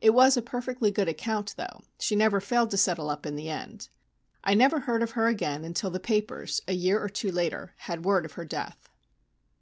It 0.00 0.10
was 0.14 0.36
a 0.36 0.40
perfectly 0.40 0.92
good 0.92 1.08
account, 1.08 1.54
though; 1.56 1.80
she 1.98 2.14
never 2.14 2.40
failed 2.40 2.70
to 2.70 2.76
settle 2.76 3.10
up 3.10 3.26
in 3.26 3.34
the 3.34 3.48
end. 3.48 3.88
I 4.44 4.54
never 4.54 4.78
heard 4.78 5.02
of 5.02 5.10
her 5.18 5.26
again 5.26 5.64
until 5.64 5.90
the 5.90 5.98
papers, 5.98 6.60
a 6.68 6.74
year 6.74 7.02
or 7.02 7.08
two 7.08 7.32
later, 7.32 7.74
had 7.78 8.04
word 8.04 8.24
of 8.24 8.34
her 8.34 8.44
death. 8.44 8.88